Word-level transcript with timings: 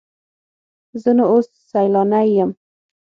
زه 1.01 1.11
نو 1.17 1.23
اوس 1.31 1.47
سیلانی 1.71 2.27
یم. 2.35 2.51